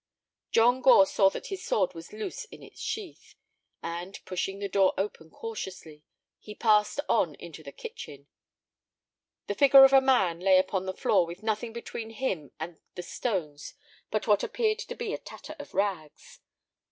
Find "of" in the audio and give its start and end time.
9.85-9.93, 15.59-15.75